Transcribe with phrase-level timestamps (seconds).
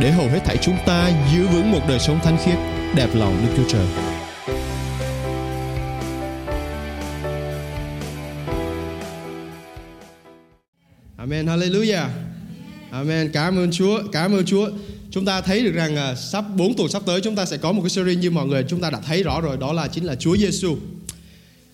[0.00, 2.58] để hầu hết thảy chúng ta giữ vững một đời sống thánh khiết,
[2.96, 3.86] đẹp lòng Đức Chúa Trời.
[11.16, 12.08] Amen, hallelujah.
[12.90, 14.70] Amen, cảm ơn Chúa, cảm ơn Chúa.
[15.10, 17.72] Chúng ta thấy được rằng à, sắp 4 tuần sắp tới chúng ta sẽ có
[17.72, 20.04] một cái series như mọi người chúng ta đã thấy rõ rồi đó là chính
[20.04, 20.76] là Chúa Giêsu.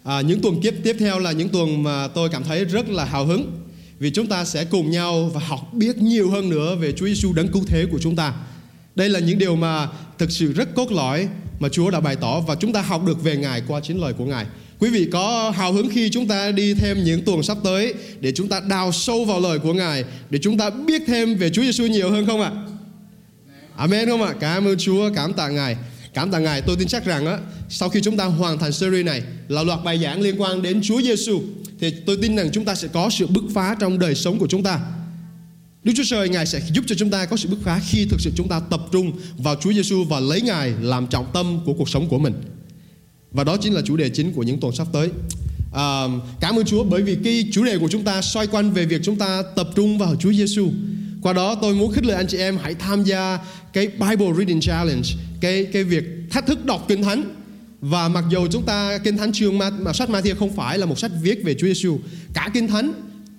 [0.05, 3.05] À, những tuần tiếp tiếp theo là những tuần mà tôi cảm thấy rất là
[3.05, 3.64] hào hứng
[3.99, 7.33] vì chúng ta sẽ cùng nhau và học biết nhiều hơn nữa về Chúa Giêsu
[7.33, 8.35] đấng cứu thế của chúng ta.
[8.95, 11.29] Đây là những điều mà thực sự rất cốt lõi
[11.61, 14.13] mà Chúa đã bày tỏ và chúng ta học được về Ngài qua chính lời
[14.13, 14.47] của Ngài.
[14.79, 18.33] Quý vị có hào hứng khi chúng ta đi thêm những tuần sắp tới để
[18.33, 21.63] chúng ta đào sâu vào lời của Ngài để chúng ta biết thêm về Chúa
[21.63, 22.53] Giêsu nhiều hơn không ạ?
[23.77, 24.35] Amen không ạ?
[24.41, 25.77] Cảm ơn Chúa, cảm tạ Ngài.
[26.15, 29.07] Cảm tạ Ngài, tôi tin chắc rằng á, sau khi chúng ta hoàn thành series
[29.07, 31.43] này là loạt bài giảng liên quan đến Chúa Giêsu
[31.81, 34.47] thì tôi tin rằng chúng ta sẽ có sự bứt phá trong đời sống của
[34.47, 34.81] chúng ta.
[35.85, 38.21] Đức Chúa Trời Ngài sẽ giúp cho chúng ta có sự bứt phá khi thực
[38.21, 41.73] sự chúng ta tập trung vào Chúa Giêsu và lấy Ngài làm trọng tâm của
[41.73, 42.35] cuộc sống của mình.
[43.33, 45.09] Và đó chính là chủ đề chính của những tuần sắp tới.
[45.73, 46.05] À,
[46.41, 49.01] cảm ơn Chúa bởi vì cái chủ đề của chúng ta xoay quanh về việc
[49.05, 50.71] chúng ta tập trung vào Chúa Giêsu.
[51.23, 53.39] Qua đó tôi muốn khích lệ anh chị em hãy tham gia
[53.73, 55.09] cái Bible Reading Challenge,
[55.45, 57.25] cái cái việc thách thức đọc kinh thánh.
[57.81, 60.87] Và mặc dù chúng ta kinh thánh chương mà, mà sách Matthew không phải là
[60.87, 61.99] một sách viết về Chúa Giêsu,
[62.35, 62.93] cả kinh thánh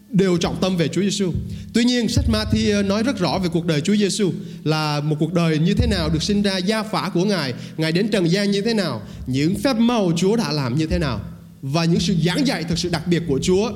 [0.09, 1.31] đều trọng tâm về Chúa Giêsu.
[1.73, 4.31] Tuy nhiên sách Matthew nói rất rõ về cuộc đời Chúa Giêsu
[4.63, 7.91] là một cuộc đời như thế nào được sinh ra gia phả của Ngài, Ngài
[7.91, 11.21] đến trần gian như thế nào, những phép màu Chúa đã làm như thế nào
[11.61, 13.71] và những sự giảng dạy thực sự đặc biệt của Chúa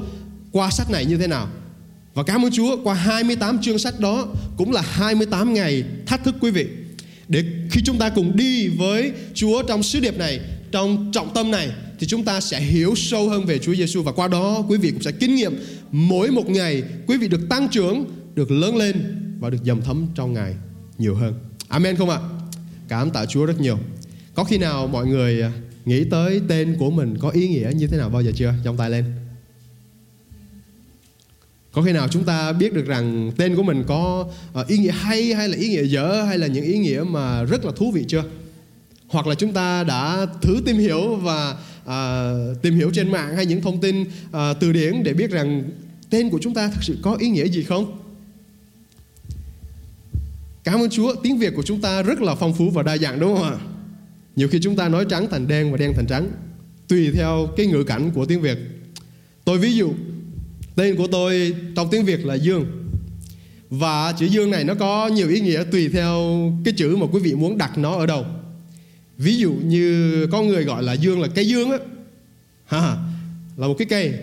[0.52, 1.48] qua sách này như thế nào.
[2.14, 6.36] Và cảm ơn Chúa qua 28 chương sách đó cũng là 28 ngày thách thức
[6.42, 6.68] quý vị.
[7.30, 10.40] Để khi chúng ta cùng đi với Chúa trong sứ điệp này,
[10.72, 11.70] trong trọng tâm này
[12.00, 14.92] thì chúng ta sẽ hiểu sâu hơn về Chúa Giêsu và qua đó quý vị
[14.92, 15.60] cũng sẽ kinh nghiệm
[15.92, 20.08] mỗi một ngày quý vị được tăng trưởng, được lớn lên và được dầm thấm
[20.16, 20.56] trong Ngài
[20.98, 21.34] nhiều hơn.
[21.68, 22.20] Amen không ạ?
[22.88, 23.78] Cảm tạ Chúa rất nhiều.
[24.34, 25.52] Có khi nào mọi người à,
[25.86, 28.54] nghĩ tới tên của mình có ý nghĩa như thế nào bao giờ chưa?
[28.64, 29.06] Trong tay lên.
[31.72, 34.92] Có khi nào chúng ta biết được rằng tên của mình có ờ, ý nghĩa
[34.92, 37.92] hay hay là ý nghĩa dở hay là những ý nghĩa mà rất là thú
[37.92, 38.24] vị chưa?
[39.08, 43.46] Hoặc là chúng ta đã thử tìm hiểu và uh, tìm hiểu trên mạng hay
[43.46, 45.64] những thông tin uh, từ điển để biết rằng
[46.10, 48.00] tên của chúng ta thực sự có ý nghĩa gì không?
[50.64, 53.20] Cảm ơn Chúa, tiếng Việt của chúng ta rất là phong phú và đa dạng
[53.20, 53.58] đúng không ạ?
[54.36, 56.32] Nhiều khi chúng ta nói trắng thành đen và đen thành trắng
[56.88, 58.58] Tùy theo cái ngữ cảnh của tiếng Việt
[59.46, 59.94] Tôi ví dụ
[60.80, 62.66] Tên của tôi trong tiếng Việt là Dương.
[63.70, 66.18] Và chữ Dương này nó có nhiều ý nghĩa tùy theo
[66.66, 68.26] cái chữ mà quý vị muốn đặt nó ở đâu.
[69.18, 71.78] Ví dụ như có người gọi là Dương là cây dương á.
[72.66, 72.98] Ha,
[73.58, 74.14] Là một cái cây.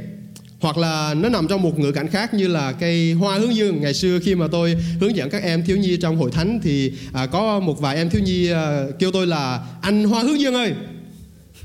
[0.61, 3.81] Hoặc là nó nằm trong một ngữ cảnh khác như là cây hoa hướng dương.
[3.81, 6.93] Ngày xưa khi mà tôi hướng dẫn các em thiếu nhi trong hội thánh thì
[7.13, 10.55] à, có một vài em thiếu nhi à, kêu tôi là anh hoa hướng dương
[10.55, 10.73] ơi.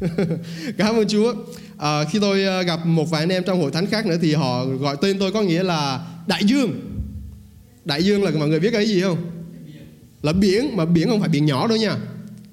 [0.78, 1.34] Cảm ơn chúa
[1.82, 4.34] à, khi tôi ờ, gặp một vài anh em trong hội thánh khác nữa thì
[4.34, 6.80] họ gọi tên tôi có nghĩa là đại dương.
[7.86, 9.18] Đại dương là mọi người biết cái gì không?
[10.22, 11.98] Là biển mà biển không phải biển nhỏ đâu nha.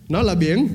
[0.08, 0.68] Nó là biển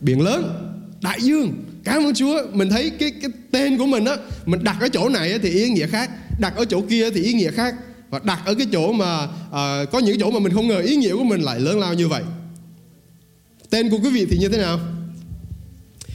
[0.00, 0.72] biển lớn.
[1.02, 1.64] Đại dương.
[1.84, 2.42] Cảm ơn Chúa.
[2.52, 4.16] Mình thấy cái cái tên của mình á
[4.46, 6.10] mình đặt ở chỗ này thì ý nghĩa khác.
[6.40, 7.74] Đặt ở chỗ kia thì ý nghĩa khác.
[8.10, 10.96] Và đặt ở cái chỗ mà à, có những chỗ mà mình không ngờ ý
[10.96, 12.22] nghĩa của mình lại lớn lao như vậy.
[13.70, 14.80] Tên của quý vị thì như thế nào?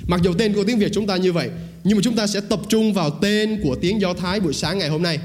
[0.08, 1.50] Mặc dù tên của tiếng Việt chúng ta như vậy
[1.84, 4.80] nhưng mà chúng ta sẽ tập trung vào tên của tiếng Do Thái buổi sáng
[4.80, 5.20] ngày hôm nay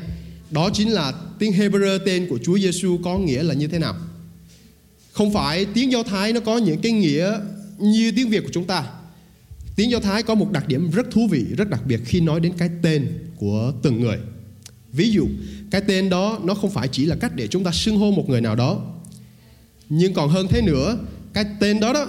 [0.50, 3.94] đó chính là tiếng Hebrew tên của Chúa Giêsu có nghĩa là như thế nào
[5.12, 7.40] không phải tiếng Do Thái nó có những cái nghĩa
[7.78, 8.84] như tiếng Việt của chúng ta
[9.78, 12.40] Tiếng Do Thái có một đặc điểm rất thú vị, rất đặc biệt khi nói
[12.40, 14.18] đến cái tên của từng người.
[14.92, 15.28] Ví dụ,
[15.70, 18.28] cái tên đó nó không phải chỉ là cách để chúng ta xưng hô một
[18.28, 18.84] người nào đó.
[19.88, 20.98] Nhưng còn hơn thế nữa,
[21.32, 22.06] cái tên đó đó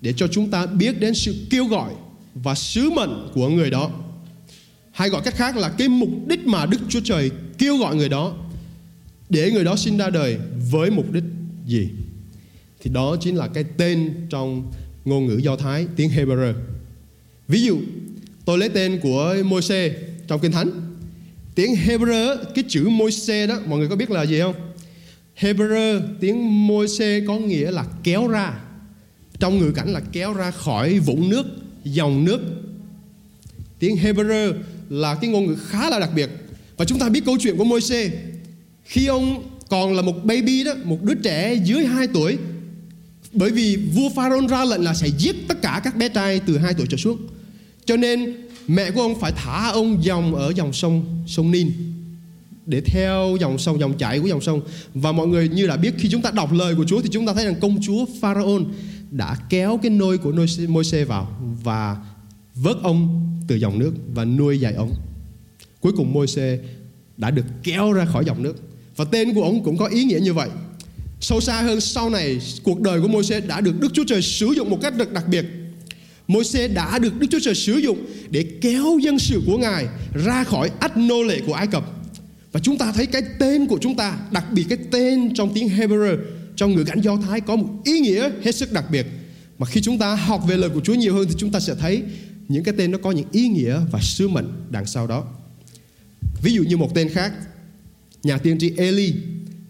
[0.00, 1.92] để cho chúng ta biết đến sự kêu gọi
[2.34, 3.90] và sứ mệnh của người đó.
[4.92, 8.08] Hay gọi cách khác là cái mục đích mà Đức Chúa Trời kêu gọi người
[8.08, 8.36] đó
[9.28, 10.38] để người đó sinh ra đời
[10.70, 11.24] với mục đích
[11.66, 11.88] gì.
[12.80, 14.72] Thì đó chính là cái tên trong
[15.04, 16.54] ngôn ngữ Do Thái, tiếng Hebrew.
[17.48, 17.78] Ví dụ,
[18.44, 19.94] tôi lấy tên của Môi-se
[20.26, 20.70] trong Kinh Thánh.
[21.54, 24.54] Tiếng Hebrew, cái chữ Môi-se đó, mọi người có biết là gì không?
[25.40, 28.60] Hebrew, tiếng Môi-se có nghĩa là kéo ra.
[29.38, 31.46] trong ngữ cảnh là kéo ra khỏi vũng nước
[31.84, 32.40] dòng nước.
[33.78, 34.52] Tiếng Hebrew
[34.88, 36.30] là cái ngôn ngữ khá là đặc biệt.
[36.76, 38.10] Và chúng ta biết câu chuyện của Môi-se.
[38.84, 42.36] Khi ông còn là một baby đó, một đứa trẻ dưới 2 tuổi,
[43.32, 46.58] bởi vì vua Pharaoh ra lệnh là sẽ giết tất cả các bé trai từ
[46.58, 47.18] 2 tuổi trở xuống.
[47.84, 48.34] Cho nên
[48.66, 51.72] mẹ của ông phải thả ông dòng ở dòng sông sông Nin,
[52.66, 54.60] để theo dòng sông, dòng chảy của dòng sông.
[54.94, 57.26] Và mọi người như đã biết, khi chúng ta đọc lời của Chúa thì chúng
[57.26, 58.62] ta thấy rằng công chúa Pharaoh
[59.16, 60.32] đã kéo cái nôi của
[60.68, 61.96] Môi-se vào và
[62.54, 64.94] vớt ông từ dòng nước và nuôi dạy ông.
[65.80, 66.58] Cuối cùng Môi-se
[67.16, 68.56] đã được kéo ra khỏi dòng nước
[68.96, 70.48] và tên của ông cũng có ý nghĩa như vậy.
[71.20, 74.46] Sâu xa hơn sau này cuộc đời của Môi-se đã được Đức Chúa Trời sử
[74.46, 75.44] dụng một cách rất đặc biệt.
[76.28, 77.98] Môi-se đã được Đức Chúa Trời sử dụng
[78.30, 79.86] để kéo dân sự của Ngài
[80.24, 81.84] ra khỏi ách nô lệ của Ai Cập.
[82.52, 85.68] Và chúng ta thấy cái tên của chúng ta, đặc biệt cái tên trong tiếng
[85.68, 86.16] Hebrew
[86.56, 89.06] trong ngữ cảnh Do Thái có một ý nghĩa hết sức đặc biệt.
[89.58, 91.74] Mà khi chúng ta học về lời của Chúa nhiều hơn thì chúng ta sẽ
[91.74, 92.02] thấy
[92.48, 95.24] những cái tên nó có những ý nghĩa và sứ mệnh đằng sau đó.
[96.42, 97.32] Ví dụ như một tên khác,
[98.22, 99.14] nhà tiên tri Eli,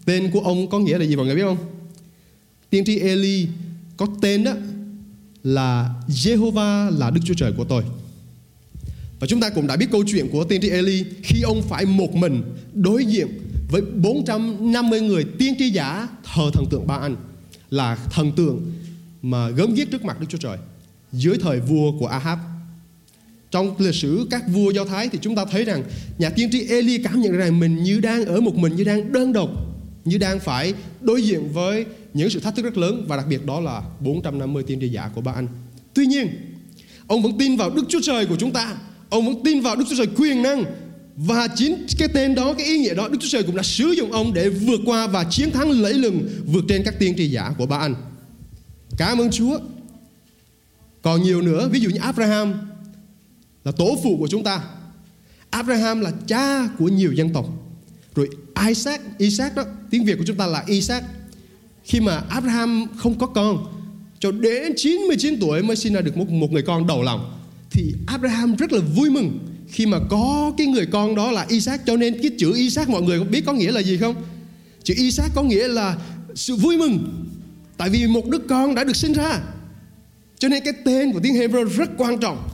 [0.05, 1.57] tên của ông có nghĩa là gì mọi người biết không?
[2.69, 3.47] Tiên tri Eli
[3.97, 4.53] có tên đó
[5.43, 7.83] là Jehovah là Đức Chúa Trời của tôi.
[9.19, 11.85] Và chúng ta cũng đã biết câu chuyện của tiên tri Eli khi ông phải
[11.85, 12.43] một mình
[12.73, 13.27] đối diện
[13.69, 17.15] với 450 người tiên tri giả thờ thần tượng Ba Anh
[17.69, 18.71] là thần tượng
[19.21, 20.57] mà gớm ghiếc trước mặt Đức Chúa Trời
[21.11, 22.39] dưới thời vua của Ahab.
[23.51, 25.83] Trong lịch sử các vua Do Thái thì chúng ta thấy rằng
[26.17, 29.11] nhà tiên tri Eli cảm nhận rằng mình như đang ở một mình, như đang
[29.11, 29.49] đơn độc,
[30.05, 33.45] như đang phải đối diện với những sự thách thức rất lớn và đặc biệt
[33.45, 35.47] đó là 450 tiên tri giả của Ba Anh.
[35.93, 36.27] Tuy nhiên,
[37.07, 38.75] ông vẫn tin vào Đức Chúa Trời của chúng ta.
[39.09, 40.63] Ông vẫn tin vào Đức Chúa Trời quyền năng
[41.15, 43.91] và chính cái tên đó, cái ý nghĩa đó Đức Chúa Trời cũng đã sử
[43.91, 47.27] dụng ông để vượt qua và chiến thắng lẫy lừng vượt trên các tiên tri
[47.27, 47.95] giả của Ba Anh.
[48.97, 49.59] Cảm ơn Chúa.
[51.01, 52.53] Còn nhiều nữa, ví dụ như Abraham
[53.63, 54.61] là tổ phụ của chúng ta.
[55.49, 57.45] Abraham là cha của nhiều dân tộc.
[58.15, 58.29] Rồi
[58.67, 61.03] Isaac, Isaac đó, tiếng Việt của chúng ta là Isaac.
[61.83, 63.65] Khi mà Abraham không có con,
[64.19, 67.41] cho đến 99 tuổi mới sinh ra được một, một người con đầu lòng.
[67.71, 71.81] Thì Abraham rất là vui mừng khi mà có cái người con đó là Isaac
[71.85, 74.15] cho nên cái chữ Isaac mọi người biết có nghĩa là gì không?
[74.83, 75.97] Chữ Isaac có nghĩa là
[76.35, 77.25] sự vui mừng
[77.77, 79.41] tại vì một đứa con đã được sinh ra.
[80.39, 82.49] Cho nên cái tên của tiếng Hebrew rất quan trọng.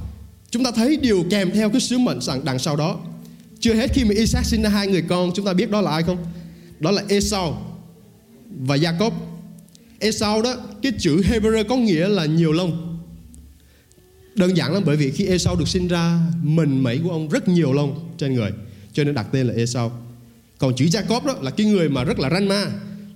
[0.49, 2.99] Chúng ta thấy điều kèm theo cái sứ mệnh đằng sau đó.
[3.59, 5.91] Chưa hết khi mà Isaac sinh ra hai người con, chúng ta biết đó là
[5.91, 6.17] ai không?
[6.79, 7.77] Đó là Esau
[8.59, 9.11] và Jacob.
[9.99, 12.90] Esau đó, cái chữ Hebrew có nghĩa là nhiều lông.
[14.35, 17.47] Đơn giản lắm bởi vì khi Esau được sinh ra Mình mẩy của ông rất
[17.47, 18.51] nhiều lông trên người.
[18.93, 19.91] Cho nên đặt tên là Esau.
[20.57, 22.65] Còn chữ Jacob đó là cái người mà rất là ranh ma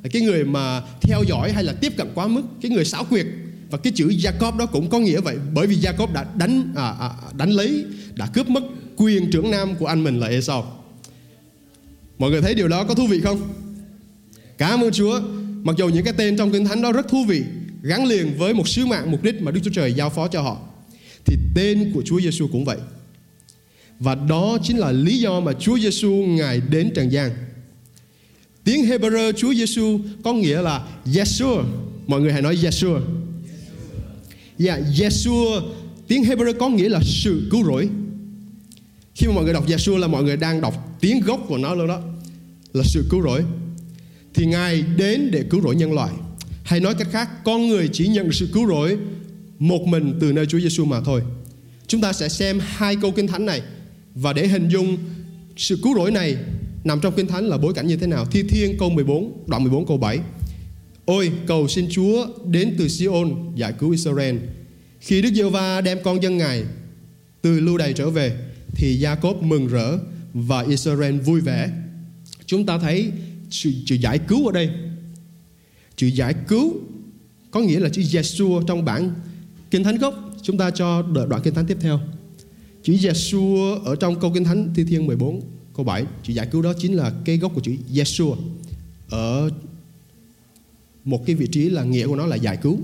[0.04, 3.04] Là cái người mà theo dõi hay là tiếp cận quá mức Cái người xảo
[3.04, 3.26] quyệt.
[3.70, 6.96] Và cái chữ Jacob đó cũng có nghĩa vậy Bởi vì Jacob đã đánh à,
[7.00, 7.86] à, đánh lấy
[8.16, 8.64] Đã cướp mất
[8.98, 10.86] quyền trưởng nam của anh mình là Esau.
[12.18, 13.42] Mọi người thấy điều đó có thú vị không?
[14.58, 15.22] Cảm ơn Chúa.
[15.64, 17.44] Mặc dù những cái tên trong Kinh Thánh đó rất thú vị
[17.82, 20.42] Gắn liền với một sứ mạng mục đích mà Đức Chúa Trời giao phó cho
[20.42, 20.58] họ
[21.26, 22.78] thì tên của Chúa Giêsu cũng vậy.
[24.00, 27.32] Và đó chính là lý do mà Chúa Giêsu ngài đến trần gian.
[28.64, 31.64] Tiếng Hebrew Chúa Giêsu có nghĩa là Yeshua.
[32.08, 33.00] Mọi người hãy nói Yeshua.
[34.66, 35.62] Yeah, Yeshua
[36.08, 37.90] tiếng Hebrew có nghĩa là sự cứu rỗi.
[39.16, 41.76] Khi mà mọi người đọc Yeshua là mọi người đang đọc tiếng gốc của nó
[41.76, 42.02] luôn đó.
[42.74, 43.44] Là sự cứu rỗi.
[44.34, 46.14] Thì Ngài đến để cứu rỗi nhân loại.
[46.64, 48.98] Hay nói cách khác, con người chỉ nhận sự cứu rỗi
[49.60, 51.22] một mình từ nơi Chúa Giêsu mà thôi.
[51.88, 53.62] Chúng ta sẽ xem hai câu kinh thánh này
[54.16, 54.98] và để hình dung
[55.58, 56.38] sự cứu rỗi này
[56.84, 58.26] nằm trong kinh thánh là bối cảnh như thế nào.
[58.26, 60.20] Thi Thiên câu 14, đoạn 14 câu 7.
[61.06, 64.36] Ôi cầu xin Chúa đến từ Siôn giải cứu Israel.
[65.00, 66.64] Khi Đức Giê-hô-va đem con dân Ngài
[67.42, 68.38] từ lưu đày trở về
[68.76, 69.98] thì Gia-cốp mừng rỡ
[70.34, 71.70] và Israel vui vẻ.
[72.46, 73.12] Chúng ta thấy
[73.50, 74.70] sự, sự giải cứu ở đây.
[75.96, 76.74] Chữ giải cứu
[77.52, 79.14] có nghĩa là chữ Yeshua trong bản
[79.76, 82.00] Kinh Thánh gốc, chúng ta cho đoạn Kinh Thánh tiếp theo.
[82.84, 85.42] Chữ Yeshua ở trong câu Kinh Thánh Thi Thiên 14
[85.76, 88.36] câu 7 chữ giải cứu đó chính là cái gốc của chữ Yeshua
[89.10, 89.50] ở
[91.06, 92.78] một cái vị trí là nghĩa của nó là giải cứu.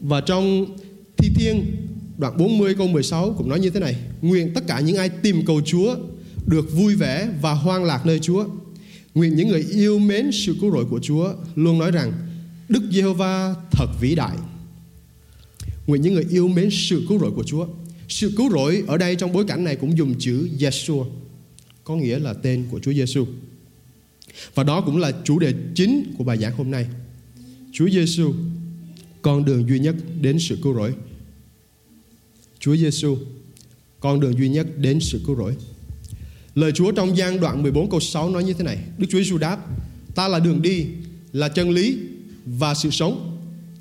[0.00, 0.66] Và trong
[1.16, 1.64] Thi Thiên,
[2.18, 5.46] đoạn 40 câu 16 cũng nói như thế này, Nguyện tất cả những ai tìm
[5.46, 5.96] cầu Chúa
[6.46, 8.46] được vui vẻ và hoan lạc nơi Chúa
[9.14, 12.12] Nguyện những người yêu mến sự cứu rỗi của Chúa luôn nói rằng,
[12.68, 14.36] Đức Giê-hô-va thật vĩ đại
[15.86, 17.66] Nguyện những người yêu mến sự cứu rỗi của Chúa.
[18.08, 21.04] Sự cứu rỗi ở đây trong bối cảnh này cũng dùng chữ Yeshua,
[21.84, 23.26] có nghĩa là tên của Chúa Giêsu.
[24.54, 26.86] Và đó cũng là chủ đề chính của bài giảng hôm nay.
[27.72, 28.34] Chúa Giêsu
[29.22, 30.94] con đường duy nhất đến sự cứu rỗi.
[32.58, 33.16] Chúa Giêsu,
[34.00, 35.56] con đường duy nhất đến sự cứu rỗi.
[36.54, 38.78] Lời Chúa trong gian đoạn 14 câu 6 nói như thế này.
[38.98, 39.58] Đức Chúa Giêsu đáp:
[40.14, 40.86] Ta là đường đi,
[41.32, 41.98] là chân lý
[42.44, 43.33] và sự sống.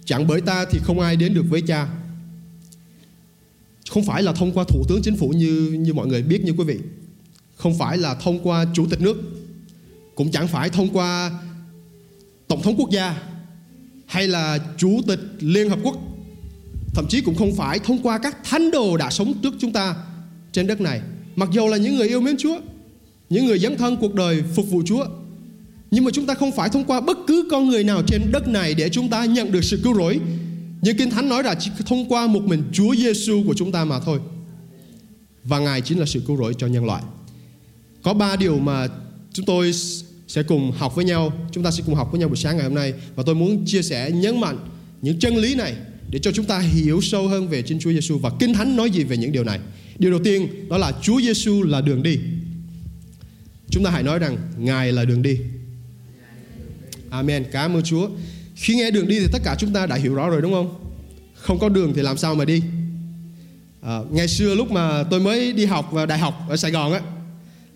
[0.06, 1.88] Chẳng bởi ta thì không ai đến được với Cha.
[3.90, 6.52] Không phải là thông qua thủ tướng chính phủ như như mọi người biết như
[6.52, 6.80] quý vị.
[7.56, 9.18] Không phải là thông qua chủ tịch nước.
[10.16, 11.32] Cũng chẳng phải thông qua
[12.48, 13.24] tổng thống quốc gia
[14.06, 15.98] hay là chủ tịch Liên Hợp Quốc
[16.94, 19.96] thậm chí cũng không phải thông qua các thánh đồ đã sống trước chúng ta
[20.52, 21.02] trên đất này
[21.36, 22.60] mặc dù là những người yêu mến Chúa,
[23.30, 25.06] những người dấn thân cuộc đời phục vụ Chúa
[25.94, 28.48] nhưng mà chúng ta không phải thông qua bất cứ con người nào trên đất
[28.48, 30.20] này để chúng ta nhận được sự cứu rỗi
[30.82, 33.86] nhưng Kinh Thánh nói là chỉ thông qua một mình Chúa Giêsu của chúng ta
[33.86, 34.20] mà thôi
[35.44, 37.04] và Ngài chính là sự cứu rỗi cho nhân loại
[38.04, 38.88] có ba điều mà
[39.34, 39.72] chúng tôi
[40.28, 42.66] sẽ cùng học với nhau chúng ta sẽ cùng học với nhau buổi sáng ngày
[42.66, 44.58] hôm nay và tôi muốn chia sẻ, nhấn mạnh
[45.02, 45.74] những chân lý này
[46.10, 48.90] để cho chúng ta hiểu sâu hơn về chính Chúa Giêsu và Kinh Thánh nói
[48.90, 49.60] gì về những điều này.
[50.00, 52.20] Điều đầu tiên, đó là Chúa Giêsu là đường đi.
[53.70, 55.38] Chúng ta hãy nói rằng Ngài là đường đi.
[57.14, 57.46] Amen.
[57.52, 58.10] Cảm ơn Chúa.
[58.56, 60.76] Khi nghe đường đi thì tất cả chúng ta đã hiểu rõ rồi đúng không?
[61.34, 62.62] Không có đường thì làm sao mà đi?
[63.82, 66.94] À, ngày xưa lúc mà tôi mới đi học vào đại học ở Sài Gòn
[66.94, 67.02] á,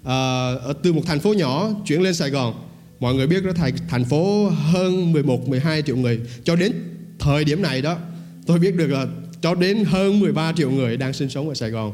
[0.03, 0.51] à,
[0.83, 2.53] từ một thành phố nhỏ chuyển lên Sài Gòn,
[2.99, 6.71] mọi người biết đó thành thành phố hơn 11 12 triệu người cho đến
[7.19, 7.97] thời điểm này đó
[8.45, 9.05] tôi biết được là
[9.41, 11.93] cho đến hơn 13 triệu người đang sinh sống ở Sài Gòn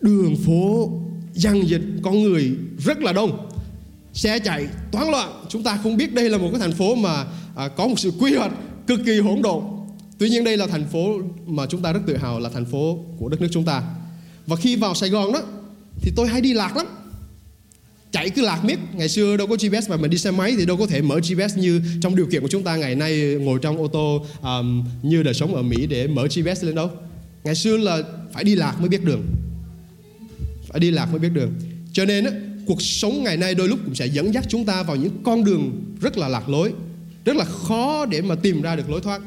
[0.00, 0.90] đường phố
[1.32, 3.53] dân dịch con người rất là đông
[4.14, 5.44] xe chạy toán loạn.
[5.48, 7.24] Chúng ta không biết đây là một cái thành phố mà
[7.56, 8.52] à, có một sự quy hoạch
[8.86, 9.62] cực kỳ hỗn độn.
[10.18, 12.98] Tuy nhiên đây là thành phố mà chúng ta rất tự hào là thành phố
[13.18, 13.82] của đất nước chúng ta.
[14.46, 15.42] Và khi vào Sài Gòn đó
[16.00, 16.86] thì tôi hay đi lạc lắm.
[18.12, 18.78] Chạy cứ lạc miết.
[18.94, 21.20] Ngày xưa đâu có GPS mà mình đi xe máy thì đâu có thể mở
[21.20, 24.84] GPS như trong điều kiện của chúng ta ngày nay ngồi trong ô tô um,
[25.02, 26.90] như đời sống ở Mỹ để mở GPS lên đâu.
[27.44, 28.02] Ngày xưa là
[28.32, 29.22] phải đi lạc mới biết đường.
[30.68, 31.52] Phải đi lạc mới biết đường.
[31.92, 32.30] Cho nên á,
[32.66, 35.44] cuộc sống ngày nay đôi lúc cũng sẽ dẫn dắt chúng ta vào những con
[35.44, 36.72] đường rất là lạc lối,
[37.24, 39.22] rất là khó để mà tìm ra được lối thoát.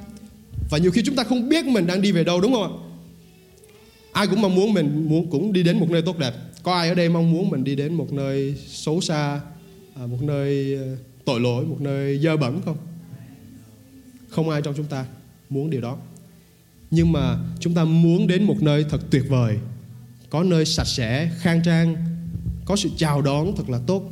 [0.69, 2.71] Và nhiều khi chúng ta không biết mình đang đi về đâu, đúng không ạ?
[4.11, 6.33] Ai cũng mong muốn mình muốn cũng đi đến một nơi tốt đẹp.
[6.63, 9.41] Có ai ở đây mong muốn mình đi đến một nơi xấu xa
[9.95, 12.77] à, một nơi ờ, tội lỗi, một nơi dơ bẩn không?
[14.29, 15.05] Không ai trong chúng ta
[15.49, 15.97] muốn điều đó.
[16.91, 19.57] Nhưng mà chúng ta muốn đến một nơi thật tuyệt vời,
[20.29, 21.95] có nơi sạch sẽ, khang trang
[22.67, 24.03] có sự chào đón thật là tốt.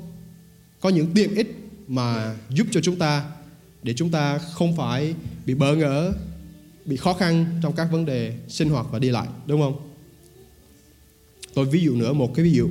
[0.80, 1.56] Có những tiện ích
[1.88, 3.26] mà giúp cho chúng ta
[3.84, 5.14] để chúng ta không phải
[5.46, 6.14] bị bỡ ngỡ
[6.86, 9.90] bị khó khăn trong các vấn đề sinh hoạt và đi lại đúng không?
[11.54, 12.70] Tôi ví dụ nữa một cái ví dụ.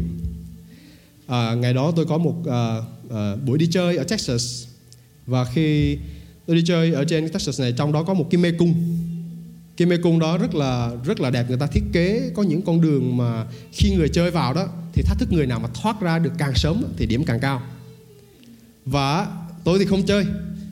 [1.27, 2.77] À, ngày đó tôi có một à,
[3.11, 4.67] à, buổi đi chơi ở Texas.
[5.27, 5.99] Và khi
[6.47, 8.75] tôi đi chơi ở trên Texas này trong đó có một cái mê cung
[9.77, 11.45] cái mê cung đó rất là rất là đẹp.
[11.49, 15.03] Người ta thiết kế có những con đường mà khi người chơi vào đó thì
[15.03, 17.63] thách thức người nào mà thoát ra được càng sớm thì điểm càng cao.
[18.85, 19.27] Và
[19.65, 20.27] tôi thì không chơi,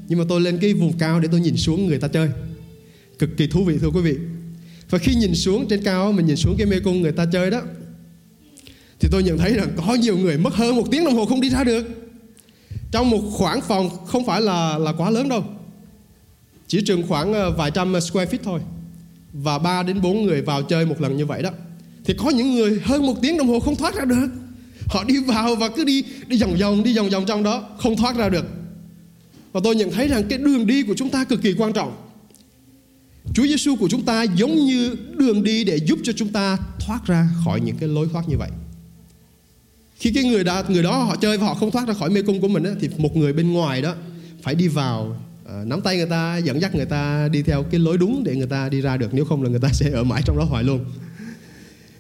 [0.08, 2.28] nhưng mà tôi lên cái vùng cao để tôi nhìn xuống người ta chơi.
[3.18, 4.16] Cực kỳ thú vị, thưa quý vị.
[4.90, 7.50] Và khi nhìn xuống trên cao, mình nhìn xuống cái mê cung người ta chơi
[7.50, 7.62] đó,
[9.00, 11.40] thì tôi nhận thấy rằng có nhiều người mất hơn một tiếng đồng hồ không
[11.40, 11.86] đi ra được.
[12.90, 15.44] Trong một khoảng phòng không phải là là quá lớn đâu.
[16.66, 18.60] Chỉ chừng khoảng ờ, vài trăm square feet thôi
[19.32, 21.50] và 3 đến 4 người vào chơi một lần như vậy đó
[22.04, 24.28] thì có những người hơn một tiếng đồng hồ không thoát ra được.
[24.86, 27.96] Họ đi vào và cứ đi đi vòng vòng đi vòng vòng trong đó không
[27.96, 28.44] thoát ra được.
[29.52, 31.96] Và tôi nhận thấy rằng cái đường đi của chúng ta cực kỳ quan trọng.
[33.34, 37.06] Chúa Giêsu của chúng ta giống như đường đi để giúp cho chúng ta thoát
[37.06, 38.50] ra khỏi những cái lối thoát như vậy.
[39.96, 42.22] Khi cái người đó người đó họ chơi và họ không thoát ra khỏi mê
[42.22, 43.94] cung của mình á, thì một người bên ngoài đó
[44.42, 45.16] phải đi vào
[45.52, 48.36] Ờ, nắm tay người ta, dẫn dắt người ta đi theo cái lối đúng để
[48.36, 49.14] người ta đi ra được.
[49.14, 50.84] Nếu không là người ta sẽ ở mãi trong đó hoài luôn.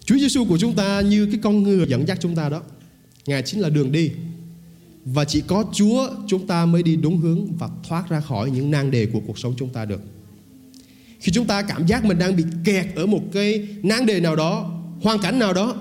[0.04, 2.62] Chúa Giêsu của chúng ta như cái con người dẫn dắt chúng ta đó.
[3.26, 4.10] Ngài chính là đường đi.
[5.04, 8.70] Và chỉ có Chúa chúng ta mới đi đúng hướng Và thoát ra khỏi những
[8.70, 10.00] nan đề của cuộc sống chúng ta được.
[11.20, 14.36] Khi chúng ta cảm giác mình đang bị kẹt Ở một cái nan đề nào
[14.36, 15.76] đó, Hoàn cảnh nào đó,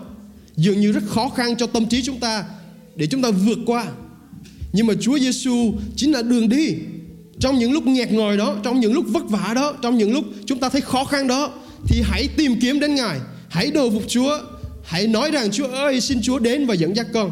[0.56, 2.46] dường như rất khó khăn cho tâm trí chúng ta
[2.96, 3.88] để chúng ta vượt qua.
[4.74, 6.76] Nhưng mà Chúa Giêsu chính là đường đi.
[7.40, 10.26] Trong những lúc nghẹt ngòi đó, trong những lúc vất vả đó, trong những lúc
[10.46, 11.54] chúng ta thấy khó khăn đó
[11.88, 13.20] thì hãy tìm kiếm đến Ngài,
[13.50, 14.40] hãy đồ phục Chúa,
[14.84, 17.32] hãy nói rằng Chúa ơi xin Chúa đến và dẫn dắt con.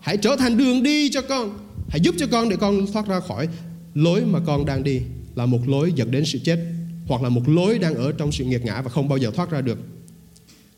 [0.00, 3.20] Hãy trở thành đường đi cho con, hãy giúp cho con để con thoát ra
[3.20, 3.48] khỏi
[3.94, 5.00] lối mà con đang đi.
[5.34, 6.58] Là một lối dẫn đến sự chết
[7.06, 9.50] hoặc là một lối đang ở trong sự nghiệt ngã và không bao giờ thoát
[9.50, 9.78] ra được.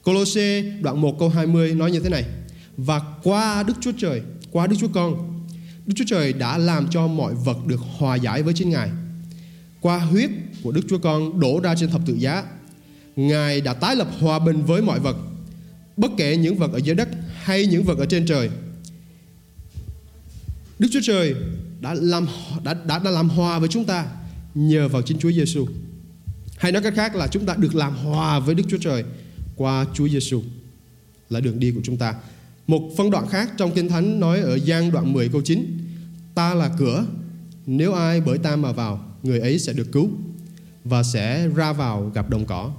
[0.03, 2.25] Colosse đoạn 1 câu 20 nói như thế này.
[2.77, 4.23] Và qua Đức Chúa Trời
[4.53, 5.30] Qua Đức Chúa Con
[5.91, 8.91] Đức Chúa Trời đã làm cho mọi vật được hòa giải với chính Ngài
[9.81, 10.31] qua huyết
[10.63, 12.45] của Đức Chúa Con đổ ra trên thập tự giá.
[13.17, 15.17] Ngài đã tái lập hòa bình với mọi vật,
[15.97, 18.51] bất kể những vật ở dưới đất hay những vật ở trên trời.
[20.79, 21.35] Đức Chúa Trời
[21.81, 22.27] đã làm
[22.65, 24.07] đã, đã, đã làm hòa với chúng ta
[24.55, 25.67] nhờ vào chính Chúa Giêsu.
[26.59, 29.05] Hay nói cách khác là chúng ta được làm hòa với Đức Chúa Trời
[29.57, 30.43] qua Chúa Giêsu
[31.31, 32.15] là đường đi của chúng ta.
[32.67, 35.80] Một phân đoạn khác trong Kinh Thánh nói ở Giang đoạn 10 câu 9
[36.35, 37.07] Ta là cửa,
[37.67, 40.11] nếu ai bởi ta mà vào, người ấy sẽ được cứu
[40.85, 42.73] và sẽ ra vào gặp đồng cỏ.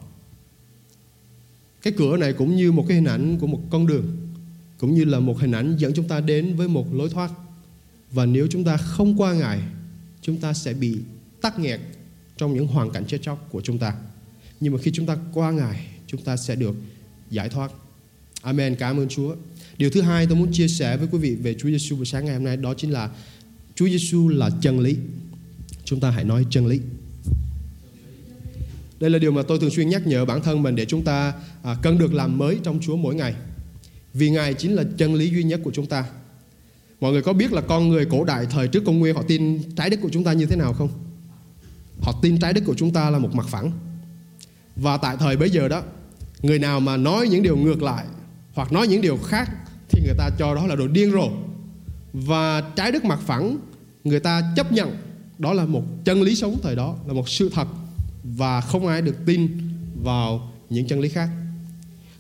[1.82, 4.18] Cái cửa này cũng như một cái hình ảnh của một con đường,
[4.78, 7.32] cũng như là một hình ảnh dẫn chúng ta đến với một lối thoát.
[8.12, 9.62] Và nếu chúng ta không qua Ngài,
[10.22, 10.98] chúng ta sẽ bị
[11.42, 11.80] tắc nghẹt
[12.38, 13.96] trong những hoàn cảnh chết chóc của chúng ta.
[14.60, 16.76] Nhưng mà khi chúng ta qua Ngài, chúng ta sẽ được
[17.30, 17.72] giải thoát.
[18.42, 18.76] Amen.
[18.76, 19.36] Cảm ơn Chúa.
[19.78, 22.26] Điều thứ hai tôi muốn chia sẻ với quý vị về Chúa Giêsu buổi sáng
[22.26, 23.10] ngày hôm nay đó chính là
[23.82, 24.98] Chúa Giêsu là chân lý.
[25.84, 26.80] Chúng ta hãy nói chân lý.
[29.00, 31.34] Đây là điều mà tôi thường xuyên nhắc nhở bản thân mình để chúng ta
[31.64, 33.34] à, cần được làm mới trong Chúa mỗi ngày.
[34.14, 36.06] Vì Ngài chính là chân lý duy nhất của chúng ta.
[37.00, 39.62] Mọi người có biết là con người cổ đại thời trước công nguyên họ tin
[39.76, 40.90] trái đất của chúng ta như thế nào không?
[42.02, 43.72] Họ tin trái đất của chúng ta là một mặt phẳng.
[44.76, 45.84] Và tại thời bấy giờ đó,
[46.42, 48.06] người nào mà nói những điều ngược lại
[48.54, 49.50] hoặc nói những điều khác
[49.90, 51.30] thì người ta cho đó là đồ điên rồ.
[52.14, 53.58] Và trái đất mặt phẳng
[54.04, 54.98] người ta chấp nhận
[55.38, 57.68] đó là một chân lý sống thời đó, là một sự thật
[58.24, 59.70] và không ai được tin
[60.04, 61.30] vào những chân lý khác.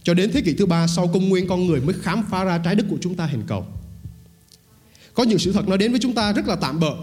[0.04, 2.58] Cho đến thế kỷ thứ ba sau công nguyên con người mới khám phá ra
[2.58, 3.66] trái đất của chúng ta hình cầu.
[5.14, 6.96] Có những sự thật nó đến với chúng ta rất là tạm bợ.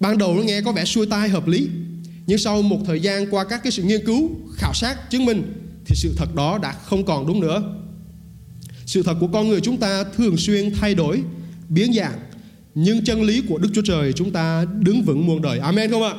[0.00, 1.68] Ban đầu nó nghe có vẻ xuôi tai hợp lý,
[2.26, 5.52] nhưng sau một thời gian qua các cái sự nghiên cứu, khảo sát chứng minh
[5.86, 7.62] thì sự thật đó đã không còn đúng nữa.
[8.86, 11.22] Sự thật của con người chúng ta thường xuyên thay đổi,
[11.68, 12.18] biến dạng,
[12.78, 15.58] nhưng chân lý của Đức Chúa Trời chúng ta đứng vững muôn đời.
[15.58, 16.14] Amen không ạ?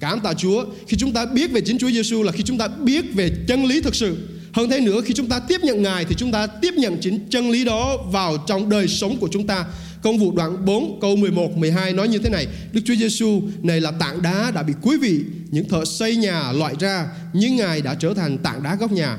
[0.00, 2.68] Cảm tạ Chúa khi chúng ta biết về chính Chúa Giêsu là khi chúng ta
[2.68, 4.16] biết về chân lý thực sự.
[4.52, 7.18] Hơn thế nữa khi chúng ta tiếp nhận Ngài thì chúng ta tiếp nhận chính
[7.30, 9.64] chân lý đó vào trong đời sống của chúng ta.
[10.02, 13.80] Công vụ đoạn 4 câu 11 12 nói như thế này: Đức Chúa Giêsu này
[13.80, 17.80] là tảng đá đã bị quý vị những thợ xây nhà loại ra, nhưng Ngài
[17.80, 19.18] đã trở thành tảng đá góc nhà.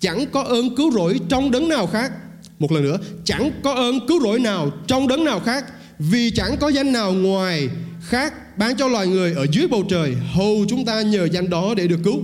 [0.00, 2.12] Chẳng có ơn cứu rỗi trong đấng nào khác.
[2.58, 5.64] Một lần nữa, chẳng có ơn cứu rỗi nào trong đấng nào khác,
[5.98, 7.68] vì chẳng có danh nào ngoài
[8.02, 11.74] khác bán cho loài người ở dưới bầu trời, hầu chúng ta nhờ danh đó
[11.74, 12.20] để được cứu.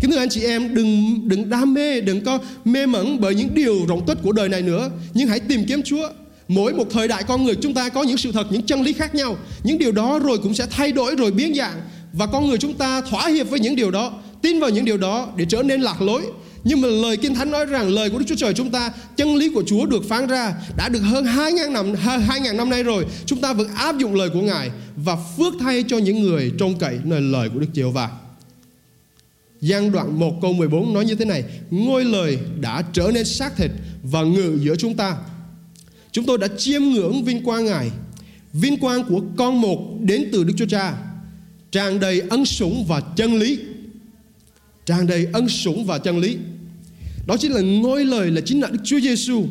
[0.00, 3.54] Kính thưa anh chị em, đừng đừng đam mê, đừng có mê mẩn bởi những
[3.54, 4.90] điều rộng tích của đời này nữa.
[5.14, 6.08] Nhưng hãy tìm kiếm Chúa.
[6.48, 8.92] Mỗi một thời đại con người chúng ta có những sự thật, những chân lý
[8.92, 9.36] khác nhau.
[9.62, 11.80] Những điều đó rồi cũng sẽ thay đổi, rồi biến dạng.
[12.12, 14.12] Và con người chúng ta thỏa hiệp với những điều đó,
[14.42, 16.22] tin vào những điều đó để trở nên lạc lối
[16.64, 19.36] nhưng mà lời Kinh Thánh nói rằng lời của Đức Chúa Trời chúng ta, chân
[19.36, 23.06] lý của Chúa được phán ra đã được hơn 2.000 năm 2.000 năm nay rồi.
[23.26, 26.78] Chúng ta vẫn áp dụng lời của Ngài và phước thay cho những người trông
[26.78, 28.10] cậy nơi lời của Đức Chúa và
[29.60, 33.56] Giang đoạn 1 câu 14 nói như thế này Ngôi lời đã trở nên xác
[33.56, 33.70] thịt
[34.02, 35.16] và ngự giữa chúng ta.
[36.12, 37.90] Chúng tôi đã chiêm ngưỡng vinh quang Ngài.
[38.52, 40.94] Vinh quang của con một đến từ Đức Chúa Cha
[41.72, 43.58] Tràn đầy ân sủng và chân lý.
[44.86, 46.36] Tràn đầy ân sủng và chân lý.
[47.26, 49.46] Đó chính là ngôi lời là chính là Đức Chúa Giêsu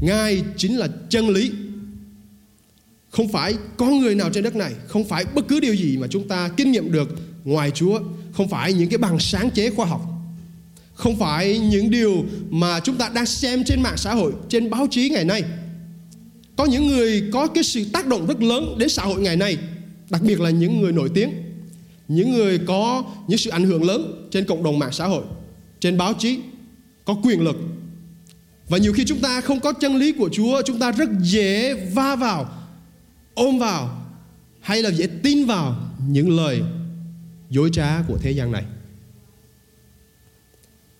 [0.00, 1.50] Ngài chính là chân lý.
[3.10, 6.06] Không phải con người nào trên đất này, Không phải bất cứ điều gì mà
[6.10, 7.08] chúng ta kinh nghiệm được
[7.44, 8.00] ngoài Chúa,
[8.32, 10.02] không phải những cái bằng sáng chế khoa học,
[10.94, 14.86] không phải những điều mà chúng ta đang xem trên mạng xã hội, trên báo
[14.90, 15.42] chí ngày nay.
[16.56, 19.56] Có những người có cái sự tác động rất lớn đến xã hội ngày nay,
[20.10, 21.30] đặc biệt là những người nổi tiếng,
[22.08, 25.24] những người có những sự ảnh hưởng lớn trên cộng đồng mạng xã hội,
[25.80, 26.38] trên báo chí
[27.06, 27.56] có quyền lực
[28.68, 31.74] và nhiều khi chúng ta không có chân lý của Chúa chúng ta rất dễ
[31.74, 32.50] va vào
[33.34, 34.02] ôm vào
[34.60, 36.62] hay là dễ tin vào những lời
[37.50, 38.64] dối trá của thế gian này.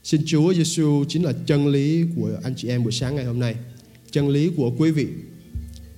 [0.03, 3.41] Xin Chúa Giêsu chính là chân lý của anh chị em buổi sáng ngày hôm
[3.41, 3.55] nay,
[4.11, 5.07] chân lý của quý vị.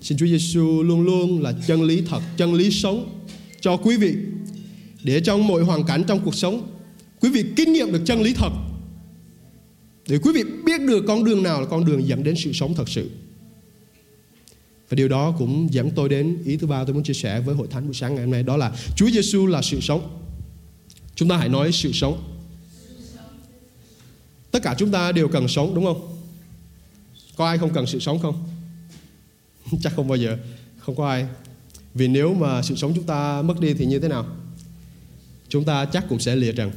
[0.00, 3.24] Xin Chúa Giêsu luôn luôn là chân lý thật, chân lý sống
[3.60, 4.14] cho quý vị
[5.04, 6.70] để trong mọi hoàn cảnh trong cuộc sống
[7.20, 8.50] quý vị kinh nghiệm được chân lý thật
[10.08, 12.74] để quý vị biết được con đường nào là con đường dẫn đến sự sống
[12.74, 13.10] thật sự.
[14.88, 17.54] Và điều đó cũng dẫn tôi đến ý thứ ba tôi muốn chia sẻ với
[17.54, 20.20] hội thánh buổi sáng ngày hôm nay, đó là Chúa Giêsu là sự sống.
[21.14, 22.34] Chúng ta hãy nói sự sống.
[24.50, 26.18] Tất cả chúng ta đều cần sống, đúng không?
[27.36, 28.48] Có ai không cần sự sống không?
[29.82, 30.38] Chắc không bao giờ.
[30.78, 31.26] Không có ai.
[31.94, 34.26] Vì nếu mà sự sống chúng ta mất đi thì như thế nào?
[35.48, 36.70] Chúng ta chắc cũng sẽ lìa trần.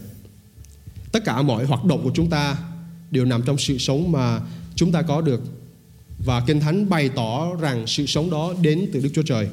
[1.12, 2.70] Tất cả mọi hoạt động của chúng ta
[3.12, 4.41] đều nằm trong sự sống mà
[4.76, 5.41] chúng ta có được.
[6.26, 9.50] Và Kinh Thánh bày tỏ rằng sự sống đó đến từ Đức Chúa Trời.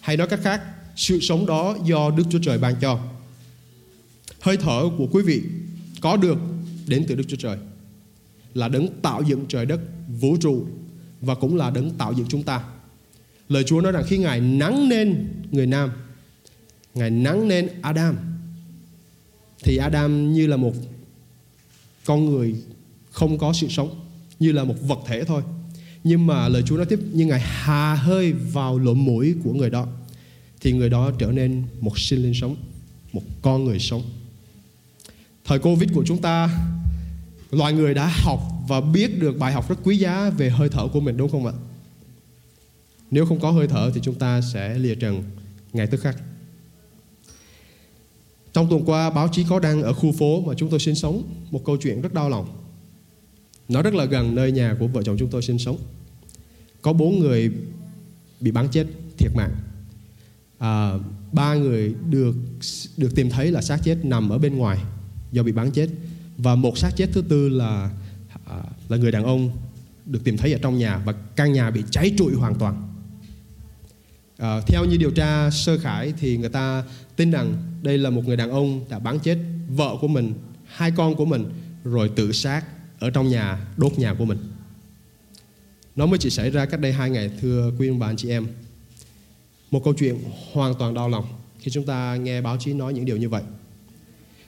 [0.00, 0.62] Hay nói cách khác,
[0.96, 2.98] sự sống đó do Đức Chúa Trời ban cho.
[4.40, 5.42] hơi thở của quý vị
[6.00, 6.38] có được
[6.86, 7.58] đến từ Đức Chúa Trời
[8.54, 9.80] là đấng tạo dựng trời đất
[10.20, 10.66] vũ trụ
[11.20, 12.64] và cũng là đấng tạo dựng chúng ta
[13.48, 15.90] lời Chúa nói rằng khi Ngài nắng nên người nam
[16.94, 18.16] Ngài nắng nên Adam
[19.64, 20.72] thì Adam như là một
[22.04, 22.54] con người
[23.16, 24.00] không có sự sống,
[24.38, 25.42] như là một vật thể thôi
[26.04, 29.70] nhưng mà lời Chúa nói tiếp như Ngài hà hơi vào lỗ mũi của người
[29.70, 29.86] đó,
[30.60, 32.56] thì người đó trở nên một sinh linh sống,
[33.12, 34.02] một con người sống
[35.44, 36.50] thời Covid của chúng ta,
[37.50, 40.88] loài người đã học và biết được bài học rất quý giá về hơi thở
[40.92, 41.52] của mình, đúng không ạ?
[43.10, 45.22] Nếu không có hơi thở thì chúng ta sẽ lìa trần
[45.72, 46.16] ngay tức khắc.
[48.52, 51.22] Trong tuần qua, báo chí có đăng ở khu phố mà chúng tôi sinh sống,
[51.50, 52.65] một câu chuyện rất đau lòng.
[53.68, 55.78] Nó rất là gần nơi nhà của vợ chồng chúng tôi sinh sống.
[56.82, 57.50] Có bốn người
[58.40, 58.86] bị bắn chết
[59.18, 59.54] thiệt mạng.
[60.58, 60.92] À,
[61.32, 62.34] ba người được
[62.96, 64.78] được tìm thấy là xác chết nằm ở bên ngoài
[65.32, 65.88] do bị bắn chết
[66.38, 67.90] và một xác chết thứ tư là
[68.46, 69.50] à, là người đàn ông
[70.06, 72.94] được tìm thấy ở trong nhà và căn nhà bị cháy trụi hoàn toàn.
[74.38, 76.84] À, theo như điều tra sơ khải thì người ta
[77.16, 80.34] tin rằng đây là một người đàn ông đã bắn chết vợ của mình,
[80.66, 81.44] hai con của mình
[81.84, 82.64] rồi tự sát
[82.98, 84.38] ở trong nhà đốt nhà của mình.
[85.96, 88.30] Nó mới chỉ xảy ra cách đây hai ngày thưa quý ông bà anh chị
[88.30, 88.46] em.
[89.70, 90.18] Một câu chuyện
[90.52, 91.24] hoàn toàn đau lòng
[91.58, 93.42] khi chúng ta nghe báo chí nói những điều như vậy.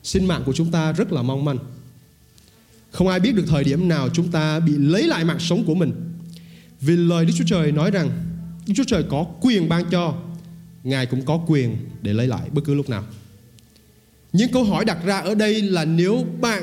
[0.03, 1.59] Sinh mạng của chúng ta rất là mong manh.
[2.91, 5.75] Không ai biết được thời điểm nào chúng ta bị lấy lại mạng sống của
[5.75, 5.93] mình.
[6.81, 8.11] Vì lời Đức Chúa Trời nói rằng
[8.67, 10.15] Đức Chúa Trời có quyền ban cho,
[10.85, 13.05] Ngài cũng có quyền để lấy lại bất cứ lúc nào.
[14.33, 16.63] những câu hỏi đặt ra ở đây là nếu bạn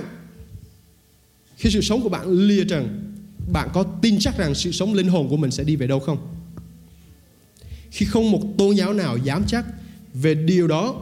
[1.58, 3.14] khi sự sống của bạn lìa trần,
[3.52, 6.00] bạn có tin chắc rằng sự sống linh hồn của mình sẽ đi về đâu
[6.00, 6.18] không?
[7.92, 9.66] Khi không một tôn giáo nào dám chắc
[10.14, 10.96] về điều đó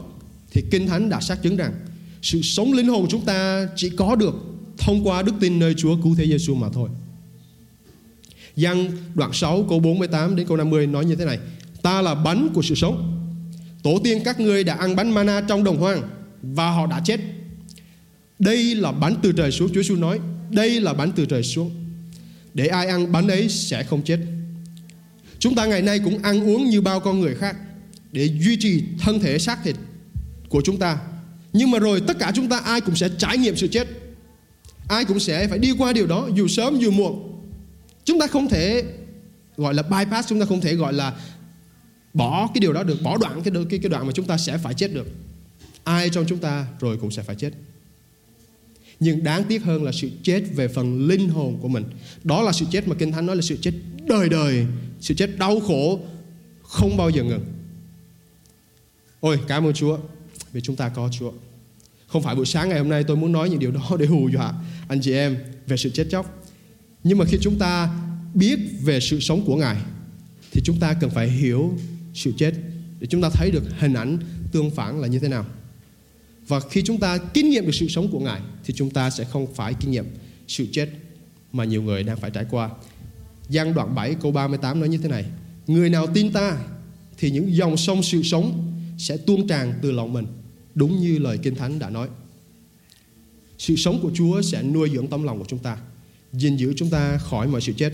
[0.52, 1.74] thì Kinh Thánh đã xác chứng rằng
[2.22, 4.36] sự sống linh hồn chúng ta chỉ có được
[4.78, 6.90] thông qua đức tin nơi Chúa cứu thế Giêsu mà thôi.
[8.56, 11.40] Giăng đoạn 6 câu 48 đến câu 50 nói như thế này
[11.82, 13.20] Ta là bánh của sự sống
[13.84, 16.02] Tổ tiên các ngươi đã ăn bánh mana trong đồng hoang
[16.42, 17.20] Và họ đã chết
[18.40, 20.20] Đây là bánh từ trời xuống Chúa Giêsu nói
[20.54, 21.72] đây là bánh từ trời xuống.
[22.54, 24.20] Để ai ăn bánh ấy sẽ không chết.
[25.40, 27.56] Chúng ta ngày nay cũng ăn uống như bao con người khác
[28.12, 29.76] Để duy trì thân thể xác thịt
[30.50, 30.98] của chúng ta.
[31.54, 33.88] Nhưng mà rồi tất cả chúng ta ai cũng sẽ trải nghiệm sự chết.
[34.88, 37.30] Ai cũng sẽ phải đi qua điều đó Dù sớm dù muộn.
[38.06, 38.84] Chúng ta không thể
[39.58, 41.14] gọi là bypass, chúng ta không thể gọi là
[42.14, 44.58] bỏ cái điều đó được, bỏ đoạn cái cái cái đoạn mà chúng ta sẽ
[44.58, 45.08] phải chết được.
[45.84, 47.52] Ai trong chúng ta rồi cũng sẽ phải chết.
[49.04, 51.84] Nhưng đáng tiếc hơn là sự chết về phần linh hồn của mình.
[52.24, 53.72] Đó là sự chết mà Kinh Thánh nói là sự chết
[54.08, 54.66] đời đời,
[55.00, 56.00] sự chết đau khổ
[56.62, 57.46] không bao giờ ngừng.
[59.20, 59.98] Ôi, cảm ơn Chúa
[60.52, 61.32] vì chúng ta có Chúa.
[62.08, 64.30] Không phải buổi sáng ngày hôm nay tôi muốn nói những điều đó để hù
[64.30, 64.54] dọa
[64.88, 65.38] anh chị em
[65.68, 66.44] về sự chết chóc
[67.04, 67.90] nhưng mà khi chúng ta
[68.34, 69.78] biết về sự sống của Ngài
[70.52, 71.78] thì chúng ta cần phải hiểu
[72.14, 72.54] sự chết
[73.00, 74.18] để chúng ta thấy được hình ảnh
[74.52, 75.46] tương phản là như thế nào.
[76.48, 79.24] Và khi chúng ta kinh nghiệm được sự sống của Ngài thì chúng ta sẽ
[79.24, 80.06] không phải kinh nghiệm
[80.48, 80.90] sự chết
[81.54, 82.70] mà nhiều người đang phải trải qua.
[83.50, 85.26] Giang đoạn 7 câu 38 nói như thế này
[85.68, 86.58] Người nào tin ta
[87.18, 90.26] thì những dòng sông sự sống sẽ tuôn tràn từ lòng mình
[90.76, 92.08] Đúng như lời Kinh Thánh đã nói
[93.58, 95.78] Sự sống của Chúa sẽ nuôi dưỡng tâm lòng của chúng ta
[96.34, 97.94] gìn giữ chúng ta khỏi mọi sự chết.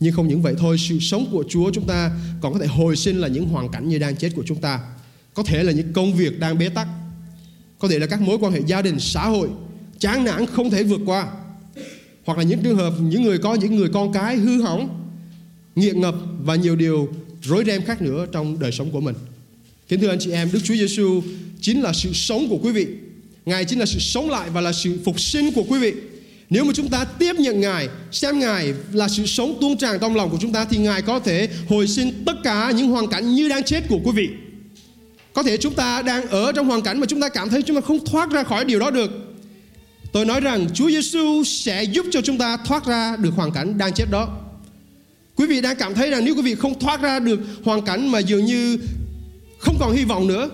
[0.00, 2.96] Nhưng không những vậy thôi, sự sống của Chúa chúng ta còn có thể hồi
[2.96, 4.80] sinh là những hoàn cảnh như đang chết của chúng ta.
[5.34, 6.88] Có thể là những công việc đang bế tắc.
[7.82, 9.48] Có thể là các mối quan hệ gia đình, xã hội
[9.98, 11.26] chán nản không thể vượt qua.
[12.24, 15.10] Hoặc là những trường hợp những người có những người con cái hư hỏng,
[15.76, 16.14] nghiện ngập
[16.44, 17.08] và nhiều điều
[17.42, 19.14] rối ren khác nữa trong đời sống của mình.
[19.88, 21.22] Kính thưa anh chị em, Đức Chúa Giêsu
[21.60, 22.86] chính là sự sống của quý vị.
[23.46, 25.92] Ngài chính là sự sống lại và là sự phục sinh của quý vị.
[26.50, 30.16] Nếu mà chúng ta tiếp nhận Ngài, xem Ngài là sự sống tuôn tràn trong
[30.16, 33.34] lòng của chúng ta thì Ngài có thể hồi sinh tất cả những hoàn cảnh
[33.34, 34.28] như đang chết của quý vị.
[35.34, 37.76] Có thể chúng ta đang ở trong hoàn cảnh mà chúng ta cảm thấy chúng
[37.76, 39.10] ta không thoát ra khỏi điều đó được.
[40.12, 43.78] Tôi nói rằng Chúa Giêsu sẽ giúp cho chúng ta thoát ra được hoàn cảnh
[43.78, 44.28] đang chết đó.
[45.36, 48.08] Quý vị đang cảm thấy rằng nếu quý vị không thoát ra được hoàn cảnh
[48.12, 48.78] mà dường như
[49.58, 50.50] không còn hy vọng nữa,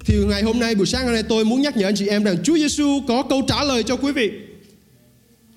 [0.00, 2.24] thì ngày hôm nay buổi sáng hôm nay tôi muốn nhắc nhở anh chị em
[2.24, 4.30] rằng Chúa Giêsu có câu trả lời cho quý vị.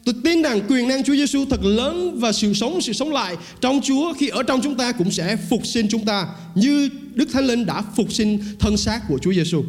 [0.09, 3.37] Tôi tin rằng quyền năng Chúa Giêsu thật lớn và sự sống sự sống lại
[3.61, 7.29] trong Chúa khi ở trong chúng ta cũng sẽ phục sinh chúng ta như Đức
[7.33, 9.63] Thánh Linh đã phục sinh thân xác của Chúa Giêsu.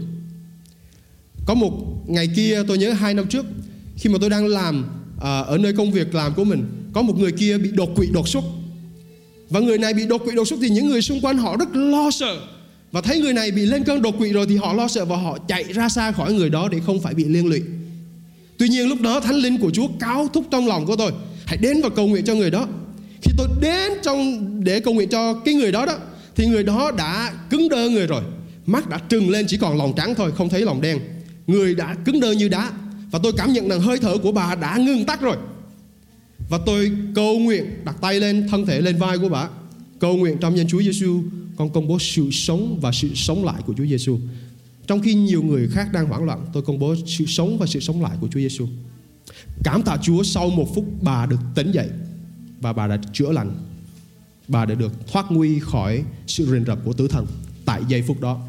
[1.47, 1.73] Có một
[2.07, 3.47] ngày kia tôi nhớ hai năm trước
[3.97, 4.85] khi mà tôi đang làm
[5.23, 8.07] à, ở nơi công việc làm của mình có một người kia bị đột quỵ
[8.13, 8.45] đột xuất
[9.51, 11.77] và người này bị đột quỵ đột xuất thì những người xung quanh họ rất
[11.77, 12.41] lo sợ
[12.93, 15.17] và thấy người này bị lên cơn đột quỵ rồi thì họ lo sợ và
[15.17, 17.63] họ chạy ra xa khỏi người đó để không phải bị liên lụy.
[18.61, 21.13] Tuy nhiên lúc đó thánh linh của Chúa cáo thúc trong lòng của tôi
[21.47, 22.69] hãy đến và cầu nguyện cho người đó.
[23.23, 25.97] Khi tôi đến trong để cầu nguyện cho cái người đó đó
[26.37, 28.23] thì người đó đã cứng đơ người rồi,
[28.67, 30.99] mắt đã trừng lên chỉ còn lòng trắng thôi, không thấy lòng đen.
[31.47, 32.73] Người đã cứng đơ như đá
[33.11, 35.37] và tôi cảm nhận rằng hơi thở của bà đã ngưng tắt rồi.
[36.51, 39.49] Và tôi cầu nguyện đặt tay lên thân thể lên vai của bà,
[39.99, 41.23] cầu nguyện trong danh Chúa Giêsu
[41.57, 44.19] con công bố sự sống và sự sống lại của Chúa Giêsu.
[44.91, 47.81] Trong khi nhiều người khác đang hoảng loạn, tôi công bố sự sống và sự
[47.81, 48.67] sống lại của Chúa Giêsu.
[49.65, 51.89] Cảm tạ Chúa sau một phút bà được tỉnh dậy
[52.61, 53.53] và bà đã chữa lành.
[54.49, 57.27] Bà đã được thoát nguy khỏi sự rình rập của tử thần
[57.65, 58.41] tại giây phút đó.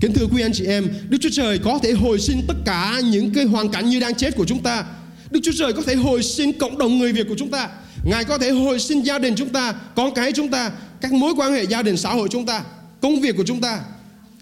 [0.00, 3.00] Kính thưa quý anh chị em, Đức Chúa Trời có thể hồi sinh tất cả
[3.04, 4.84] những cái hoàn cảnh như đang chết của chúng ta.
[5.30, 7.68] Đức Chúa Trời có thể hồi sinh cộng đồng người Việt của chúng ta.
[8.04, 11.34] Ngài có thể hồi sinh gia đình chúng ta, con cái chúng ta, các mối
[11.36, 12.64] quan hệ gia đình xã hội chúng ta,
[13.00, 13.80] công việc của chúng ta.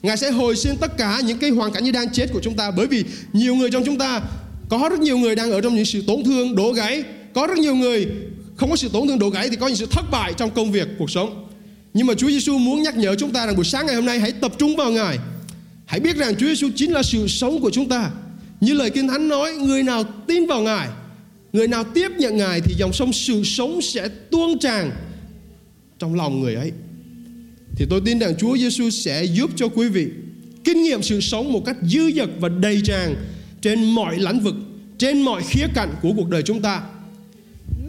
[0.03, 2.57] Ngài sẽ hồi sinh tất cả những cái hoàn cảnh như đang chết của chúng
[2.57, 4.21] ta bởi vì nhiều người trong chúng ta
[4.69, 7.59] có rất nhiều người đang ở trong những sự tổn thương, đổ gãy, có rất
[7.59, 8.07] nhiều người
[8.57, 10.73] không có sự tổn thương đổ gãy thì có những sự thất bại trong công
[10.73, 11.49] việc, cuộc sống.
[11.95, 14.21] Nhưng mà Chúa Giêsu muốn nhắc nhở chúng ta rằng buổi sáng ngày hôm nay
[14.21, 15.19] hãy tập trung vào Ngài.
[15.87, 18.11] Hãy biết rằng Chúa Giêsu chính là sự sống của chúng ta.
[18.61, 20.89] Như lời Kinh Thánh nói, người nào tin vào Ngài,
[21.53, 24.91] người nào tiếp nhận Ngài thì dòng sông sự sống sẽ tuôn tràn
[25.99, 26.73] trong lòng người ấy.
[27.81, 30.07] Thì tôi tin rằng Chúa Giêsu sẽ giúp cho quý vị
[30.65, 33.15] kinh nghiệm sự sống một cách dư dật và đầy tràn
[33.61, 34.55] trên mọi lĩnh vực,
[34.99, 36.83] trên mọi khía cạnh của cuộc đời chúng ta.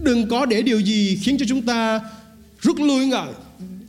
[0.04, 2.00] Đừng có để điều gì khiến cho chúng ta
[2.62, 3.28] rút lui ngại,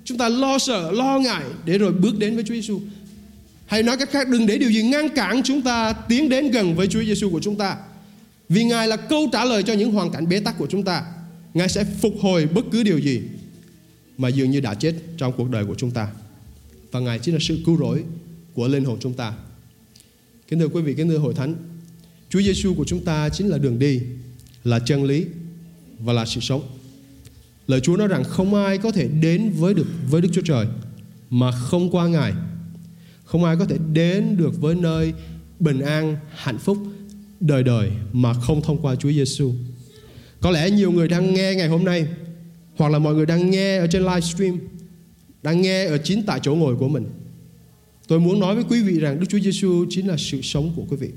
[0.05, 2.81] chúng ta lo sợ, lo ngại để rồi bước đến với Chúa Giêsu.
[3.67, 6.77] Hay nói cách khác, đừng để điều gì ngăn cản chúng ta tiến đến gần
[6.77, 7.77] với Chúa Giêsu của chúng ta.
[8.49, 11.03] Vì Ngài là câu trả lời cho những hoàn cảnh bế tắc của chúng ta.
[11.55, 13.23] Ngài sẽ phục hồi bất cứ điều gì
[14.19, 16.09] mà dường như đã chết trong cuộc đời của chúng ta.
[16.91, 18.05] Và Ngài chính là sự cứu rỗi
[18.55, 19.35] của linh hồn chúng ta.
[20.49, 21.55] Kính thưa quý vị, kính thưa hội thánh,
[22.29, 24.01] Chúa Giêsu của chúng ta chính là đường đi,
[24.65, 25.27] là chân lý
[25.99, 26.63] và là sự sống.
[27.67, 30.67] Lời Chúa nói rằng không ai có thể đến với được với Đức Chúa Trời
[31.31, 32.33] mà không qua Ngài.
[33.25, 35.13] Không ai có thể đến được với nơi
[35.61, 36.79] bình an, hạnh phúc
[37.41, 39.53] đời đời mà không thông qua Chúa Giêsu.
[40.41, 42.07] Có lẽ nhiều người đang nghe ngày hôm nay
[42.83, 44.59] hoặc là mọi người đang nghe ở trên livestream
[45.43, 47.05] đang nghe ở chính tại chỗ ngồi của mình.
[48.09, 50.83] Tôi muốn nói với quý vị rằng Đức Chúa Giêsu chính là sự sống của
[50.91, 51.09] quý vị.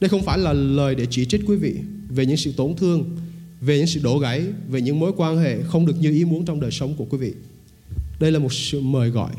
[0.00, 1.74] Đây không phải là lời để chỉ trích quý vị
[2.08, 3.16] về những sự tổn thương,
[3.60, 6.44] về những sự đổ gãy, về những mối quan hệ không được như ý muốn
[6.44, 7.32] trong đời sống của quý vị.
[8.20, 9.32] Đây là một sự mời gọi,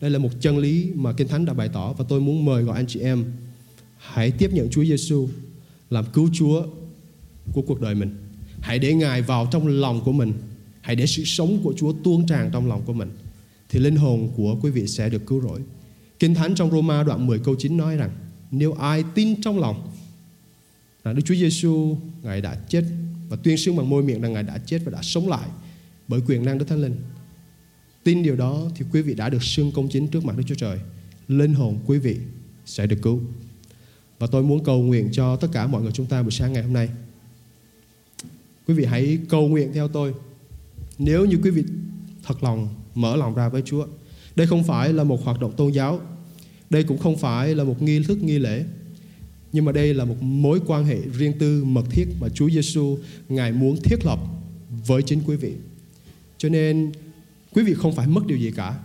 [0.00, 2.62] đây là một chân lý mà Kinh Thánh đã bày tỏ và tôi muốn mời
[2.62, 3.24] gọi anh chị em
[3.98, 5.28] hãy tiếp nhận Chúa Giêsu
[5.90, 6.66] làm cứu Chúa
[7.52, 8.16] của cuộc đời mình.
[8.60, 10.32] Hãy để Ngài vào trong lòng của mình.
[10.84, 13.10] Hãy để sự sống của Chúa tuôn tràn trong lòng của mình.
[13.68, 15.60] Thì linh hồn của quý vị sẽ được cứu rỗi.
[16.18, 18.10] Kinh Thánh trong Roma đoạn 10 câu 9 nói rằng,
[18.50, 19.90] nếu ai tin trong lòng
[21.04, 22.84] là Đức Chúa Giêsu Ngài đã chết
[23.28, 25.48] và tuyên xưng bằng môi miệng rằng Ngài đã chết và đã sống lại
[26.08, 26.96] bởi quyền năng Đức Thánh Linh.
[28.02, 30.54] Tin điều đó thì quý vị đã được xưng công chính trước mặt Đức Chúa
[30.54, 30.78] Trời.
[31.28, 32.16] Linh hồn quý vị
[32.66, 33.20] sẽ được cứu.
[34.18, 36.62] Và tôi muốn cầu nguyện cho tất cả mọi người chúng ta buổi sáng ngày
[36.62, 36.88] hôm nay.
[38.66, 40.14] Quý vị hãy cầu nguyện theo tôi.
[40.98, 41.64] Nếu như quý vị
[42.22, 43.86] thật lòng mở lòng ra với Chúa.
[44.36, 46.00] Đây không phải là một hoạt động tôn giáo.
[46.70, 48.64] Đây cũng không phải là một nghi thức, nghi lễ.
[49.52, 52.98] Nhưng mà đây là một mối quan hệ riêng tư mật thiết mà Chúa Giêsu
[53.28, 54.18] ngài muốn thiết lập
[54.86, 55.52] với chính quý vị.
[56.38, 56.92] Cho nên,
[57.54, 58.78] quý vị không phải mất điều gì cả.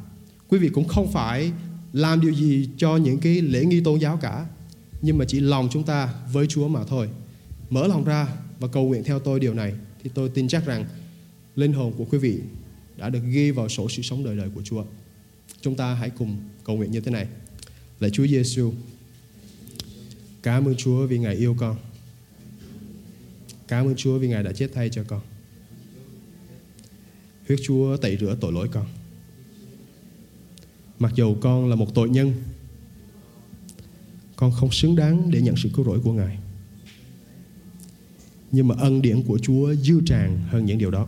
[0.49, 1.51] Quý vị cũng không phải
[1.93, 4.45] làm điều gì cho những cái lễ nghi tôn giáo cả,
[5.01, 7.09] nhưng mà chỉ lòng chúng ta với Chúa mà thôi.
[7.69, 8.27] Mở lòng ra
[8.59, 10.85] và cầu nguyện theo tôi điều này, thì tôi tin chắc rằng
[11.59, 12.39] linh hồn của quý vị
[12.97, 14.83] đã được ghi vào sổ sự sống đời đời của Chúa.
[15.61, 17.27] Chúng ta hãy cùng cầu nguyện như thế này.
[17.99, 18.73] Lạy Chúa Giêsu,
[20.43, 21.77] cảm ơn Chúa vì Ngài yêu con.
[23.67, 25.21] Cảm ơn Chúa vì Ngài đã chết thay cho con.
[27.47, 28.85] Huyết Chúa tẩy rửa tội lỗi con.
[30.99, 32.33] Mặc dù con là một tội nhân
[34.35, 36.37] con không xứng đáng để nhận sự cứu rỗi của Ngài.
[38.51, 41.07] Nhưng mà ân điển của Chúa dư tràn hơn những điều đó.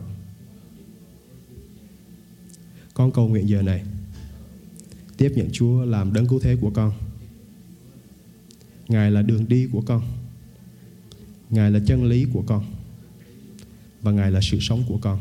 [2.94, 3.84] Con cầu nguyện giờ này
[5.16, 6.92] tiếp nhận Chúa làm đấng cứu thế của con.
[8.88, 10.02] Ngài là đường đi của con.
[11.50, 12.64] Ngài là chân lý của con.
[14.02, 15.20] Và Ngài là sự sống của con.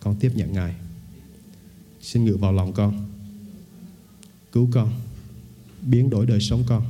[0.00, 0.74] Con tiếp nhận Ngài.
[2.00, 3.08] Xin ngự vào lòng con.
[4.52, 4.92] Cứu con
[5.82, 6.82] biến đổi đời sống con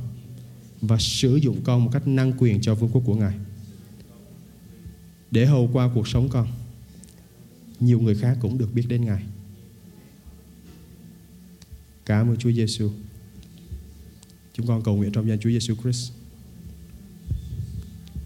[0.81, 3.35] và sử dụng con một cách năng quyền cho vương quốc của Ngài.
[5.31, 6.47] Để hầu qua cuộc sống con,
[7.79, 9.23] nhiều người khác cũng được biết đến Ngài.
[12.05, 12.89] Cảm ơn Chúa Giêsu.
[14.53, 16.11] Chúng con cầu nguyện trong danh Chúa Giêsu Christ.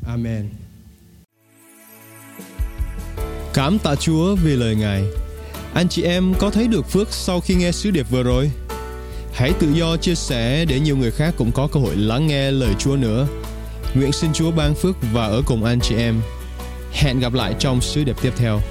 [0.07, 0.49] Amen.
[3.53, 5.03] Cảm tạ Chúa vì lời Ngài.
[5.73, 8.51] Anh chị em có thấy được phước sau khi nghe sứ điệp vừa rồi?
[9.33, 12.51] Hãy tự do chia sẻ để nhiều người khác cũng có cơ hội lắng nghe
[12.51, 13.27] lời Chúa nữa.
[13.95, 16.21] Nguyện xin Chúa ban phước và ở cùng anh chị em.
[16.91, 18.61] Hẹn gặp lại trong sứ điệp tiếp theo.